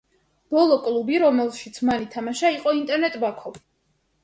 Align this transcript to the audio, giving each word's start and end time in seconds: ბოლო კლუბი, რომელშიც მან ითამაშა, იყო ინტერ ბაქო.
ბოლო 0.53 0.77
კლუბი, 0.87 1.19
რომელშიც 1.25 1.77
მან 1.91 2.07
ითამაშა, 2.07 2.53
იყო 2.59 2.77
ინტერ 2.81 3.09
ბაქო. 3.27 3.57